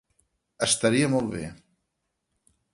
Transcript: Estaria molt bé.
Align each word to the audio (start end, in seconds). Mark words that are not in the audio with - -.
Estaria 0.67 1.11
molt 1.17 1.29
bé. 1.37 1.45